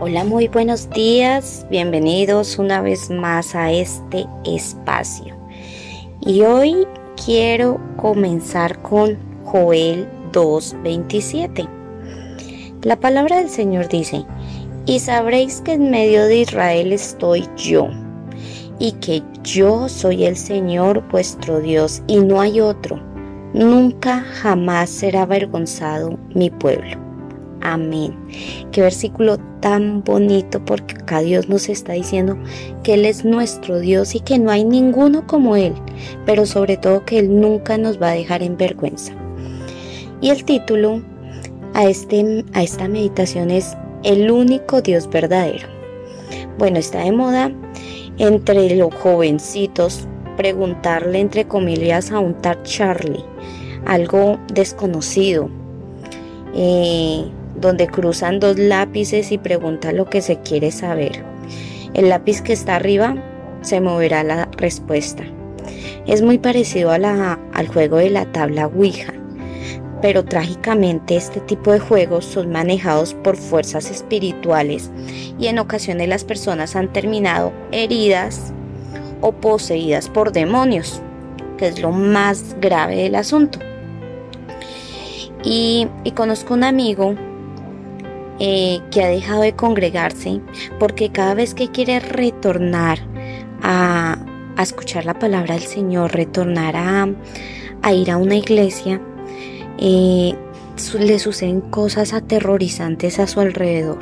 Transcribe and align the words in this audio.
Hola, 0.00 0.22
muy 0.22 0.46
buenos 0.46 0.88
días, 0.90 1.66
bienvenidos 1.70 2.56
una 2.60 2.80
vez 2.80 3.10
más 3.10 3.56
a 3.56 3.72
este 3.72 4.26
espacio. 4.44 5.34
Y 6.20 6.42
hoy 6.42 6.86
quiero 7.24 7.80
comenzar 7.96 8.80
con 8.80 9.18
Joel 9.44 10.08
2.27. 10.30 11.68
La 12.84 12.94
palabra 12.94 13.38
del 13.38 13.48
Señor 13.50 13.88
dice, 13.88 14.24
y 14.86 15.00
sabréis 15.00 15.62
que 15.62 15.72
en 15.72 15.90
medio 15.90 16.26
de 16.26 16.42
Israel 16.42 16.92
estoy 16.92 17.48
yo, 17.56 17.88
y 18.78 18.92
que 18.92 19.24
yo 19.42 19.88
soy 19.88 20.26
el 20.26 20.36
Señor 20.36 21.02
vuestro 21.10 21.58
Dios, 21.58 22.04
y 22.06 22.20
no 22.20 22.40
hay 22.40 22.60
otro. 22.60 23.02
Nunca 23.52 24.20
jamás 24.20 24.90
será 24.90 25.22
avergonzado 25.22 26.16
mi 26.36 26.50
pueblo. 26.50 27.07
Amén. 27.60 28.16
Qué 28.72 28.82
versículo 28.82 29.38
tan 29.60 30.02
bonito 30.04 30.64
porque 30.64 30.94
acá 30.94 31.20
Dios 31.20 31.48
nos 31.48 31.68
está 31.68 31.94
diciendo 31.94 32.36
que 32.82 32.94
Él 32.94 33.04
es 33.04 33.24
nuestro 33.24 33.80
Dios 33.80 34.14
y 34.14 34.20
que 34.20 34.38
no 34.38 34.50
hay 34.50 34.64
ninguno 34.64 35.26
como 35.26 35.56
Él, 35.56 35.74
pero 36.24 36.46
sobre 36.46 36.76
todo 36.76 37.04
que 37.04 37.18
Él 37.18 37.40
nunca 37.40 37.76
nos 37.78 38.00
va 38.00 38.10
a 38.10 38.14
dejar 38.14 38.42
en 38.42 38.56
vergüenza. 38.56 39.12
Y 40.20 40.30
el 40.30 40.44
título 40.44 41.02
a, 41.74 41.84
este, 41.84 42.44
a 42.54 42.62
esta 42.62 42.88
meditación 42.88 43.50
es 43.50 43.76
El 44.02 44.30
único 44.30 44.80
Dios 44.80 45.08
verdadero. 45.08 45.68
Bueno, 46.58 46.78
está 46.78 47.04
de 47.04 47.12
moda 47.12 47.52
entre 48.18 48.74
los 48.76 48.92
jovencitos 48.94 50.06
preguntarle 50.36 51.18
entre 51.18 51.46
comillas 51.46 52.12
a 52.12 52.20
un 52.20 52.34
tal 52.34 52.62
Charlie, 52.62 53.24
algo 53.86 54.38
desconocido. 54.52 55.50
Eh, 56.54 57.24
donde 57.60 57.86
cruzan 57.86 58.40
dos 58.40 58.58
lápices 58.58 59.32
y 59.32 59.38
pregunta 59.38 59.92
lo 59.92 60.06
que 60.06 60.22
se 60.22 60.40
quiere 60.40 60.70
saber. 60.70 61.24
El 61.94 62.08
lápiz 62.08 62.42
que 62.42 62.52
está 62.52 62.76
arriba 62.76 63.16
se 63.62 63.80
moverá 63.80 64.22
la 64.22 64.48
respuesta. 64.56 65.24
Es 66.06 66.22
muy 66.22 66.38
parecido 66.38 66.90
a 66.90 66.98
la, 66.98 67.38
al 67.52 67.68
juego 67.68 67.96
de 67.96 68.10
la 68.10 68.24
tabla 68.26 68.66
Ouija, 68.66 69.12
pero 70.00 70.24
trágicamente 70.24 71.16
este 71.16 71.40
tipo 71.40 71.72
de 71.72 71.80
juegos 71.80 72.24
son 72.24 72.50
manejados 72.50 73.14
por 73.14 73.36
fuerzas 73.36 73.90
espirituales 73.90 74.90
y 75.38 75.48
en 75.48 75.58
ocasiones 75.58 76.08
las 76.08 76.24
personas 76.24 76.76
han 76.76 76.92
terminado 76.92 77.52
heridas 77.72 78.52
o 79.20 79.32
poseídas 79.32 80.08
por 80.08 80.32
demonios, 80.32 81.02
que 81.56 81.68
es 81.68 81.80
lo 81.80 81.90
más 81.90 82.56
grave 82.60 82.96
del 82.96 83.16
asunto. 83.16 83.58
Y, 85.44 85.88
y 86.04 86.12
conozco 86.12 86.54
un 86.54 86.64
amigo 86.64 87.14
eh, 88.40 88.80
que 88.90 89.02
ha 89.02 89.08
dejado 89.08 89.42
de 89.42 89.54
congregarse 89.54 90.40
porque 90.78 91.10
cada 91.10 91.34
vez 91.34 91.54
que 91.54 91.68
quiere 91.68 91.98
retornar 91.98 93.00
a, 93.62 94.16
escuchar 94.60 95.04
la 95.04 95.18
palabra 95.18 95.54
del 95.54 95.64
Señor, 95.64 96.12
retornar 96.12 96.74
a, 96.76 97.92
ir 97.92 98.10
a 98.10 98.16
una 98.16 98.36
iglesia, 98.36 99.00
eh, 99.78 100.34
le 100.98 101.18
suceden 101.18 101.60
cosas 101.60 102.12
aterrorizantes 102.12 103.18
a 103.18 103.26
su 103.26 103.40
alrededor. 103.40 103.98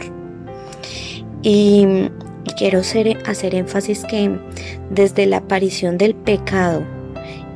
Y, 1.43 2.11
quiero 2.57 2.81
hacer 2.81 3.55
énfasis 3.55 4.05
que 4.05 4.39
desde 4.91 5.27
la 5.27 5.39
aparición 5.39 5.99
del 5.99 6.15
pecado, 6.15 6.83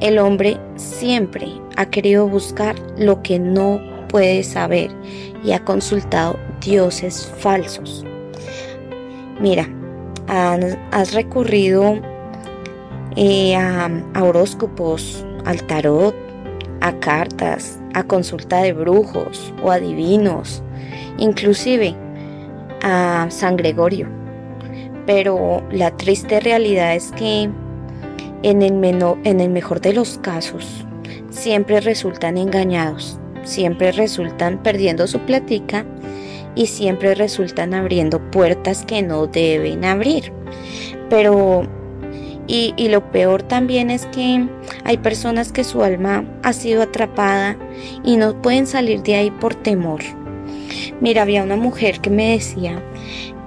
el 0.00 0.18
hombre 0.18 0.58
siempre 0.76 1.48
ha 1.76 1.86
querido 1.86 2.26
buscar 2.26 2.76
lo 2.98 3.22
que 3.22 3.38
no 3.38 3.80
puede 4.08 4.42
saber 4.42 4.90
y 5.42 5.52
ha 5.52 5.64
consultado 5.64 6.38
dioses 6.60 7.32
falsos. 7.38 8.04
Mira, 9.40 9.68
has 10.28 11.12
recurrido 11.12 11.98
eh, 13.16 13.56
a, 13.56 13.90
horóscopos, 14.20 15.24
al 15.44 15.62
tarot, 15.66 16.14
a 16.80 16.92
cartas, 17.00 17.80
a 17.94 18.02
consulta 18.04 18.62
de 18.62 18.72
brujos 18.72 19.52
o 19.62 19.70
adivinos, 19.70 20.62
inclusive 21.18 21.94
a 22.82 23.26
San 23.30 23.56
Gregorio. 23.56 24.08
Pero 25.06 25.62
la 25.72 25.96
triste 25.96 26.40
realidad 26.40 26.94
es 26.94 27.10
que 27.12 27.50
en 28.42 28.62
el, 28.62 28.84
en 29.24 29.40
el 29.40 29.50
mejor 29.50 29.80
de 29.80 29.92
los 29.92 30.18
casos 30.18 30.86
siempre 31.30 31.80
resultan 31.80 32.38
engañados, 32.38 33.18
siempre 33.44 33.92
resultan 33.92 34.62
perdiendo 34.62 35.06
su 35.06 35.18
platica 35.20 35.84
y 36.54 36.66
siempre 36.66 37.14
resultan 37.14 37.74
abriendo 37.74 38.20
puertas 38.30 38.84
que 38.84 39.02
no 39.02 39.26
deben 39.26 39.84
abrir. 39.84 40.32
Pero, 41.08 41.62
y, 42.46 42.74
lo 42.88 43.10
peor 43.12 43.42
también 43.42 43.90
es 43.90 44.06
que 44.06 44.46
hay 44.84 44.98
personas 44.98 45.52
que 45.52 45.64
su 45.64 45.82
alma 45.82 46.24
ha 46.42 46.52
sido 46.52 46.82
atrapada 46.82 47.56
y 48.04 48.16
no 48.16 48.40
pueden 48.40 48.66
salir 48.66 49.02
de 49.02 49.14
ahí 49.14 49.30
por 49.30 49.54
temor. 49.54 50.00
Mira, 51.00 51.22
había 51.22 51.42
una 51.42 51.56
mujer 51.56 52.00
que 52.00 52.10
me 52.10 52.32
decía 52.32 52.82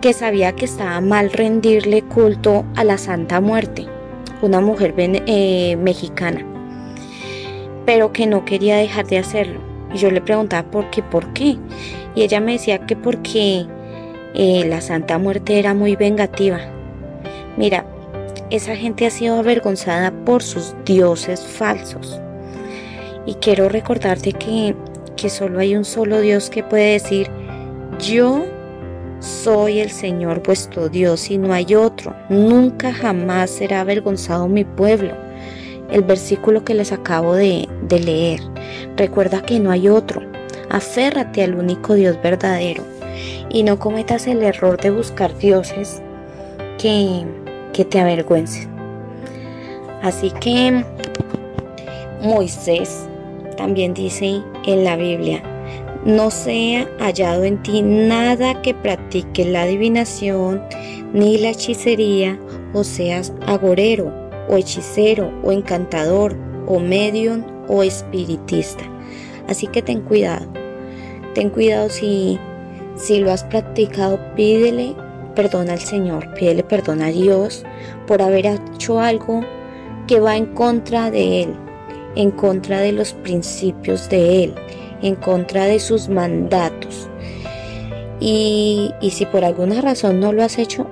que 0.01 0.13
sabía 0.13 0.53
que 0.53 0.65
estaba 0.65 0.99
mal 0.99 1.31
rendirle 1.31 2.01
culto 2.01 2.65
a 2.75 2.83
la 2.83 2.97
Santa 2.97 3.39
Muerte, 3.39 3.87
una 4.41 4.59
mujer 4.59 4.93
eh, 4.97 5.77
mexicana, 5.77 6.45
pero 7.85 8.11
que 8.11 8.27
no 8.27 8.43
quería 8.43 8.75
dejar 8.75 9.07
de 9.07 9.19
hacerlo. 9.19 9.72
Y 9.93 9.97
yo 9.97 10.09
le 10.11 10.21
preguntaba 10.21 10.69
por 10.69 10.89
qué, 10.89 11.03
por 11.03 11.31
qué. 11.33 11.57
Y 12.15 12.23
ella 12.23 12.39
me 12.39 12.53
decía 12.53 12.85
que 12.85 12.95
porque 12.95 13.65
eh, 14.33 14.65
la 14.67 14.81
Santa 14.81 15.17
Muerte 15.17 15.59
era 15.59 15.73
muy 15.73 15.95
vengativa. 15.95 16.59
Mira, 17.57 17.85
esa 18.49 18.75
gente 18.75 19.05
ha 19.05 19.09
sido 19.09 19.37
avergonzada 19.39 20.11
por 20.25 20.43
sus 20.43 20.75
dioses 20.85 21.41
falsos. 21.41 22.19
Y 23.25 23.35
quiero 23.35 23.69
recordarte 23.69 24.33
que, 24.33 24.75
que 25.15 25.29
solo 25.29 25.59
hay 25.59 25.75
un 25.75 25.85
solo 25.85 26.19
Dios 26.21 26.49
que 26.49 26.63
puede 26.63 26.93
decir, 26.93 27.29
yo 27.99 28.45
soy 29.19 29.79
el 29.79 29.89
Señor 29.89 30.43
vuestro 30.43 30.89
Dios 30.89 31.31
y 31.31 31.37
no 31.37 31.53
hay 31.53 31.75
otro. 31.75 32.15
Nunca 32.29 32.91
jamás 32.91 33.49
será 33.49 33.81
avergonzado 33.81 34.47
mi 34.47 34.65
pueblo. 34.65 35.22
El 35.93 36.01
versículo 36.01 36.65
que 36.65 36.73
les 36.73 36.91
acabo 36.91 37.35
de, 37.35 37.69
leer. 37.87 38.39
Recuerda 38.97 39.43
que 39.43 39.59
no 39.59 39.69
hay 39.69 39.89
otro. 39.89 40.23
Aférrate 40.71 41.43
al 41.43 41.53
único 41.53 41.93
Dios 41.93 42.17
verdadero 42.23 42.83
y 43.51 43.61
no 43.61 43.77
cometas 43.77 44.25
el 44.25 44.41
error 44.41 44.81
de 44.81 44.89
buscar 44.89 45.37
dioses 45.37 46.01
que, 46.79 47.23
que 47.73 47.85
te 47.85 47.99
avergüencen. 47.99 48.69
Así 50.01 50.31
que 50.31 50.83
Moisés 52.23 53.07
también 53.55 53.93
dice 53.93 54.41
en 54.65 54.83
la 54.83 54.95
Biblia, 54.95 55.43
no 56.05 56.31
sea 56.31 56.89
hallado 56.99 57.43
en 57.43 57.61
ti 57.61 57.83
nada 57.83 58.63
que 58.63 58.73
practique 58.73 59.45
la 59.45 59.61
adivinación 59.61 60.63
ni 61.13 61.37
la 61.37 61.49
hechicería, 61.49 62.39
o 62.73 62.83
seas 62.83 63.31
agorero, 63.45 64.22
o 64.49 64.57
hechicero, 64.57 65.31
o 65.43 65.51
encantador, 65.51 66.35
o 66.67 66.79
medium, 66.79 67.43
o 67.67 67.83
espiritista. 67.83 68.83
Así 69.47 69.67
que 69.67 69.81
ten 69.81 70.01
cuidado. 70.01 70.45
Ten 71.33 71.49
cuidado 71.49 71.89
si, 71.89 72.39
si 72.95 73.19
lo 73.19 73.31
has 73.31 73.43
practicado, 73.43 74.19
pídele 74.35 74.95
perdón 75.35 75.69
al 75.69 75.79
Señor, 75.79 76.31
pídele 76.35 76.63
perdón 76.63 77.01
a 77.01 77.07
Dios 77.07 77.63
por 78.07 78.21
haber 78.21 78.45
hecho 78.45 78.99
algo 78.99 79.41
que 80.07 80.19
va 80.19 80.37
en 80.37 80.45
contra 80.47 81.09
de 81.09 81.43
Él, 81.43 81.55
en 82.15 82.31
contra 82.31 82.81
de 82.81 82.91
los 82.91 83.13
principios 83.13 84.09
de 84.09 84.43
Él, 84.43 84.55
en 85.01 85.15
contra 85.15 85.65
de 85.65 85.79
sus 85.79 86.07
mandatos. 86.09 87.09
Y, 88.19 88.91
y 89.01 89.11
si 89.11 89.25
por 89.25 89.43
alguna 89.43 89.81
razón 89.81 90.19
no 90.19 90.31
lo 90.31 90.43
has 90.43 90.57
hecho, 90.59 90.87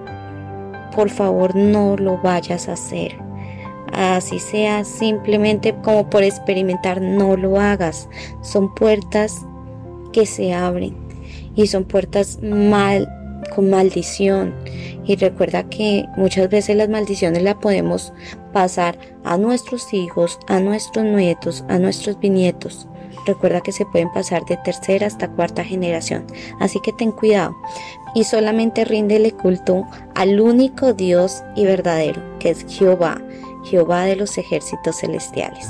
por 0.95 1.09
favor 1.09 1.55
no 1.55 1.95
lo 1.97 2.17
vayas 2.17 2.67
a 2.67 2.73
hacer. 2.73 3.30
Así 3.93 4.39
sea 4.39 4.83
simplemente 4.83 5.75
como 5.83 6.09
por 6.09 6.23
experimentar, 6.23 7.01
no 7.01 7.35
lo 7.37 7.59
hagas. 7.59 8.07
Son 8.41 8.73
puertas 8.73 9.45
que 10.13 10.25
se 10.25 10.53
abren 10.53 10.95
y 11.55 11.67
son 11.67 11.83
puertas 11.83 12.39
mal 12.41 13.07
con 13.55 13.69
maldición 13.69 14.53
y 15.05 15.15
recuerda 15.15 15.67
que 15.69 16.05
muchas 16.15 16.49
veces 16.49 16.75
las 16.75 16.89
maldiciones 16.89 17.43
las 17.43 17.55
podemos 17.55 18.13
pasar 18.53 18.97
a 19.23 19.37
nuestros 19.37 19.93
hijos, 19.93 20.39
a 20.47 20.59
nuestros 20.59 21.05
nietos, 21.05 21.63
a 21.67 21.77
nuestros 21.77 22.19
bisnietos. 22.19 22.87
Recuerda 23.25 23.61
que 23.61 23.71
se 23.71 23.85
pueden 23.85 24.11
pasar 24.11 24.45
de 24.45 24.57
tercera 24.57 25.05
hasta 25.05 25.29
cuarta 25.29 25.63
generación, 25.63 26.25
así 26.59 26.79
que 26.83 26.93
ten 26.93 27.11
cuidado 27.11 27.55
y 28.15 28.23
solamente 28.23 28.83
ríndele 28.83 29.31
culto 29.31 29.85
al 30.15 30.39
único 30.39 30.93
Dios 30.93 31.43
y 31.55 31.65
verdadero, 31.65 32.21
que 32.39 32.49
es 32.49 32.65
Jehová, 32.67 33.21
Jehová 33.63 34.05
de 34.05 34.15
los 34.15 34.37
ejércitos 34.37 34.97
celestiales. 34.97 35.67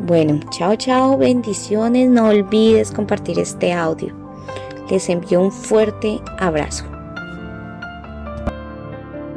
Bueno, 0.00 0.40
chao, 0.50 0.74
chao, 0.76 1.16
bendiciones. 1.16 2.08
No 2.08 2.28
olvides 2.28 2.90
compartir 2.90 3.38
este 3.38 3.72
audio. 3.72 4.14
Les 4.90 5.08
envío 5.08 5.40
un 5.40 5.52
fuerte 5.52 6.20
abrazo. 6.38 6.84